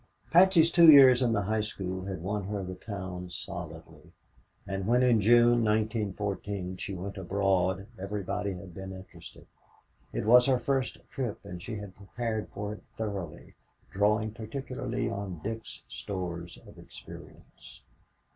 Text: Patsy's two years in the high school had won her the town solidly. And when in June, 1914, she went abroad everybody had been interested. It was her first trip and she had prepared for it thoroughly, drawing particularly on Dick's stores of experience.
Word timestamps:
Patsy's 0.31 0.71
two 0.71 0.89
years 0.91 1.21
in 1.21 1.31
the 1.31 1.43
high 1.43 1.61
school 1.61 2.05
had 2.05 2.23
won 2.23 2.45
her 2.45 2.63
the 2.63 2.73
town 2.73 3.29
solidly. 3.29 4.13
And 4.65 4.87
when 4.87 5.03
in 5.03 5.21
June, 5.21 5.63
1914, 5.63 6.77
she 6.77 6.95
went 6.95 7.17
abroad 7.17 7.85
everybody 7.99 8.53
had 8.55 8.73
been 8.73 8.93
interested. 8.93 9.45
It 10.11 10.25
was 10.25 10.47
her 10.47 10.57
first 10.57 10.97
trip 11.11 11.39
and 11.43 11.61
she 11.61 11.75
had 11.75 11.95
prepared 11.95 12.49
for 12.49 12.73
it 12.73 12.83
thoroughly, 12.97 13.53
drawing 13.91 14.31
particularly 14.31 15.07
on 15.07 15.39
Dick's 15.43 15.83
stores 15.87 16.57
of 16.65 16.79
experience. 16.79 17.83